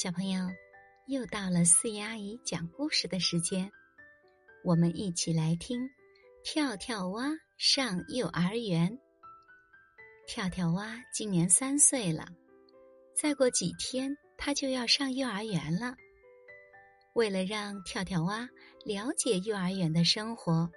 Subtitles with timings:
[0.00, 0.48] 小朋友，
[1.08, 3.68] 又到了四姨阿姨讲故事的时间，
[4.62, 5.82] 我们一起来听
[6.44, 8.92] 《跳跳蛙上幼儿园》。
[10.28, 12.28] 跳跳蛙今年三岁了，
[13.12, 15.96] 再过几天他就要上幼儿园了。
[17.16, 18.48] 为了让跳跳蛙
[18.84, 20.70] 了解幼儿园的生活，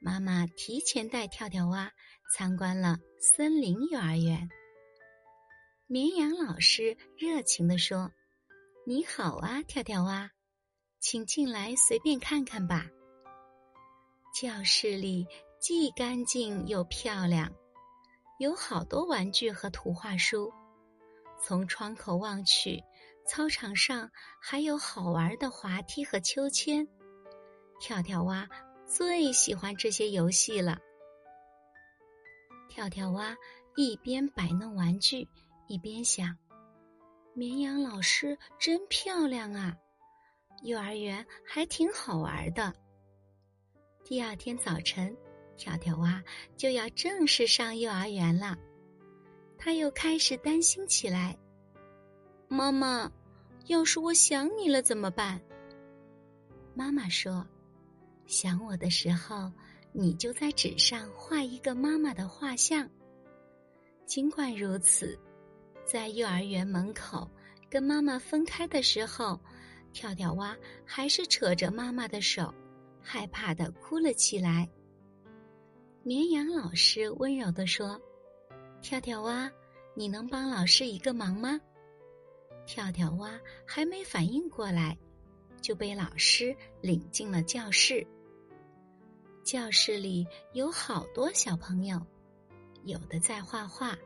[0.00, 1.92] 妈妈提前带跳跳蛙
[2.34, 4.48] 参观了森林幼儿园。
[5.86, 8.10] 绵羊老师热情地说。
[8.90, 10.28] 你好啊，跳跳蛙，
[10.98, 12.88] 请进来随便看看吧。
[14.34, 15.24] 教室里
[15.60, 17.48] 既干净又漂亮，
[18.40, 20.52] 有好多玩具和图画书。
[21.40, 22.82] 从窗口望去，
[23.28, 26.84] 操场上还有好玩的滑梯和秋千。
[27.78, 28.48] 跳跳蛙
[28.88, 30.76] 最喜欢这些游戏了。
[32.68, 33.36] 跳跳蛙
[33.76, 35.28] 一边摆弄玩具，
[35.68, 36.36] 一边想。
[37.32, 39.76] 绵羊老师真漂亮啊！
[40.62, 42.74] 幼儿园还挺好玩的。
[44.04, 45.16] 第二天早晨，
[45.56, 46.22] 跳跳蛙
[46.56, 48.58] 就要正式上幼儿园了，
[49.56, 51.38] 他又开始担心起来。
[52.48, 53.10] 妈妈，
[53.66, 55.40] 要是我想你了怎么办？
[56.74, 57.46] 妈妈说
[58.26, 59.50] ：“想我的时候，
[59.92, 62.90] 你就在纸上画一个妈妈的画像。”
[64.04, 65.16] 尽管如此。
[65.90, 67.28] 在幼儿园门口
[67.68, 69.40] 跟妈妈分开的时候，
[69.92, 72.54] 跳跳蛙还是扯着妈妈的手，
[73.02, 74.70] 害怕的哭了起来。
[76.04, 78.00] 绵羊老师温柔的说
[78.80, 79.50] ：“跳跳蛙，
[79.92, 81.60] 你能帮老师一个忙吗？”
[82.64, 84.96] 跳跳蛙还没反应过来，
[85.60, 88.06] 就被老师领进了教室。
[89.42, 92.00] 教室里有好多小朋友，
[92.84, 93.98] 有的在画画。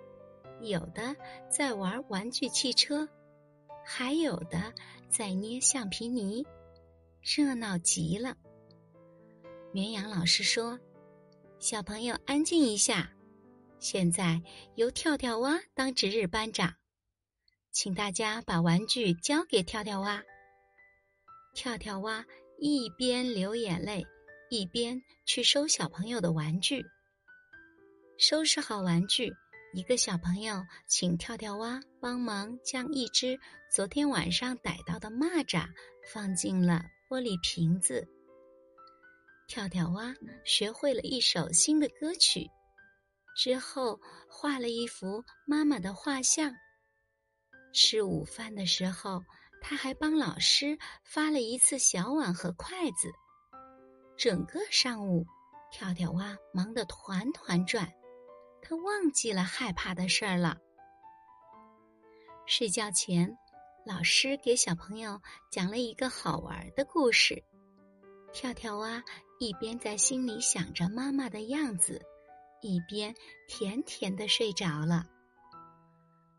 [0.60, 1.14] 有的
[1.50, 3.08] 在玩玩具汽车，
[3.84, 4.72] 还有的
[5.08, 6.44] 在捏橡皮泥，
[7.20, 8.36] 热闹极了。
[9.72, 10.78] 绵羊老师说
[11.58, 13.12] ：“小朋友安静一下，
[13.78, 14.40] 现在
[14.76, 16.74] 由跳跳蛙当值日班长，
[17.72, 20.22] 请大家把玩具交给跳跳蛙。”
[21.54, 22.24] 跳跳蛙
[22.58, 24.06] 一边流眼泪，
[24.50, 26.84] 一边去收小朋友的玩具。
[28.16, 29.32] 收拾好玩具。
[29.74, 33.36] 一个小朋友请跳跳蛙帮忙将一只
[33.74, 35.66] 昨天晚上逮到的蚂蚱
[36.12, 38.08] 放进了玻璃瓶子。
[39.48, 40.14] 跳跳蛙
[40.44, 42.48] 学会了一首新的歌曲，
[43.36, 46.54] 之后画了一幅妈妈的画像。
[47.72, 49.24] 吃午饭的时候，
[49.60, 53.12] 他还帮老师发了一次小碗和筷子。
[54.16, 55.26] 整个上午，
[55.72, 57.92] 跳跳蛙忙得团团转。
[58.66, 60.58] 他忘记了害怕的事儿了。
[62.46, 63.36] 睡觉前，
[63.84, 65.20] 老师给小朋友
[65.50, 67.44] 讲了一个好玩的故事。
[68.32, 69.04] 跳跳蛙
[69.38, 72.02] 一边在心里想着妈妈的样子，
[72.62, 73.14] 一边
[73.46, 75.06] 甜甜的睡着了。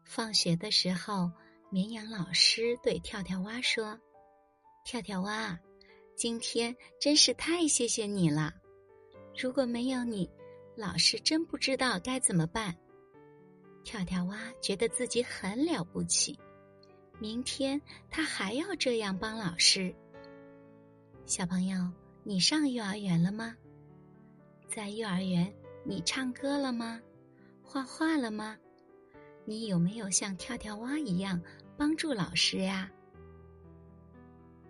[0.03, 1.31] 放学的时候，
[1.69, 3.99] 绵羊老师对跳跳蛙说
[4.83, 5.57] ：“跳跳蛙，
[6.15, 8.51] 今天真是太谢谢你了，
[9.39, 10.27] 如果没有你。”
[10.75, 12.75] 老师真不知道该怎么办。
[13.83, 16.37] 跳跳蛙觉得自己很了不起，
[17.19, 19.95] 明天他还要这样帮老师。
[21.25, 21.91] 小朋友，
[22.23, 23.55] 你上幼儿园了吗？
[24.67, 25.53] 在幼儿园，
[25.85, 26.99] 你唱歌了吗？
[27.63, 28.57] 画画了吗？
[29.45, 31.41] 你有没有像跳跳蛙一样
[31.77, 32.91] 帮助老师呀？